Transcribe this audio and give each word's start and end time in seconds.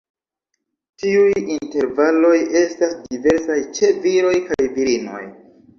Tiuj 1.03 1.43
intervaloj 1.57 2.33
estas 2.65 2.99
diversaj 3.05 3.61
ĉe 3.79 3.95
viroj 4.09 4.37
kaj 4.51 4.63
virinoj. 4.81 5.25